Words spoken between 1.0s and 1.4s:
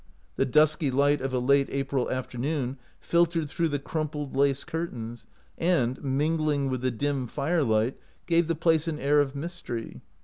of a